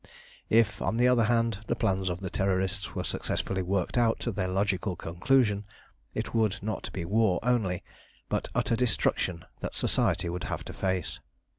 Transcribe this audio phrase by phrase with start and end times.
[0.49, 4.31] If, on the other hand, the plans of the Terrorists were successfully worked out to
[4.31, 5.63] their logical conclusion,
[6.15, 7.83] it would not be war only,
[8.27, 11.19] but utter destruction that Society would have to face.